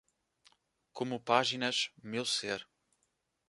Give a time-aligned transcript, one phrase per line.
[0.97, 2.61] Como páginas, meu ser.